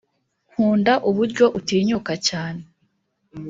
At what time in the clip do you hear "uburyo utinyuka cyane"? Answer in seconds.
1.09-2.61